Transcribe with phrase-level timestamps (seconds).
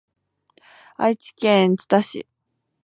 [0.97, 2.25] 愛知県知多市